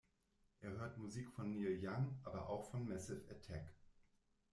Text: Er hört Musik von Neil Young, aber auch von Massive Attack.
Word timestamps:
Er 0.61 0.71
hört 0.71 0.97
Musik 0.97 1.29
von 1.29 1.51
Neil 1.53 1.77
Young, 1.79 2.19
aber 2.23 2.49
auch 2.49 2.71
von 2.71 2.87
Massive 2.89 3.21
Attack. 3.29 3.71